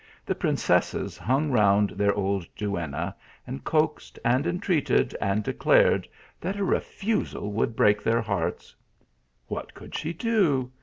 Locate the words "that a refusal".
6.39-7.51